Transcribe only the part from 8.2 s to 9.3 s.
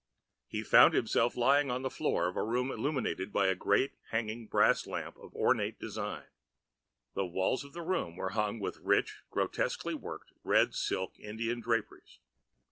hung with rich,